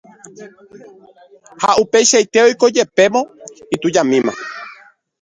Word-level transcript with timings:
ha 1.61 1.69
upeichaite 1.83 2.37
oiko 2.47 2.65
jepémo 2.75 3.21
itujamíma 3.75 4.33